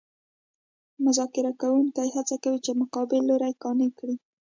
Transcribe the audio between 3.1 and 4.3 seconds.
لوری قانع کړي